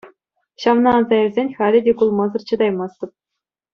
[0.61, 3.11] Ҫавна аса илсен, халӗ те кулмасӑр чӑтаймастӑп.